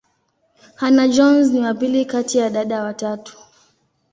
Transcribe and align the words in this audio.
Hannah-Jones 0.77 1.51
ni 1.51 1.59
wa 1.59 1.73
pili 1.73 2.05
kati 2.05 2.37
ya 2.37 2.49
dada 2.49 2.83
watatu. 2.83 3.37